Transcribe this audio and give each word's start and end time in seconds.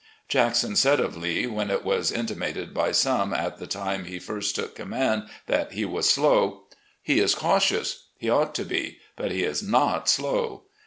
Jackson 0.27 0.75
said 0.75 0.99
of 0.99 1.15
Lee, 1.15 1.45
when 1.45 1.69
it 1.69 1.85
was 1.85 2.11
intimated 2.11 2.73
by 2.73 2.91
some, 2.91 3.35
at 3.35 3.59
the 3.59 3.67
time 3.67 4.05
he 4.05 4.17
first 4.17 4.55
took 4.55 4.73
command, 4.75 5.27
that 5.45 5.73
he 5.73 5.85
was 5.85 6.09
slow: 6.09 6.63
"He 7.03 7.19
is 7.19 7.35
cautious. 7.35 8.05
He 8.17 8.27
ought 8.27 8.55
to 8.55 8.65
be. 8.65 8.97
But 9.15 9.29
he 9.31 9.43
is 9.43 9.61
not 9.61 10.09
slow. 10.09 10.63